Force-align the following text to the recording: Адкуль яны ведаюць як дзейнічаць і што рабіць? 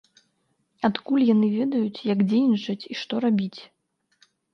Адкуль 0.87 1.25
яны 1.33 1.47
ведаюць 1.57 2.05
як 2.13 2.19
дзейнічаць 2.31 2.87
і 2.95 2.97
што 3.03 3.21
рабіць? 3.27 3.61